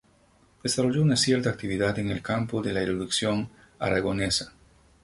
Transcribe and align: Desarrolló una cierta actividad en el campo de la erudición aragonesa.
Desarrolló 0.63 1.03
una 1.03 1.15
cierta 1.15 1.51
actividad 1.51 1.99
en 1.99 2.09
el 2.09 2.23
campo 2.23 2.63
de 2.63 2.73
la 2.73 2.81
erudición 2.81 3.49
aragonesa. 3.77 4.51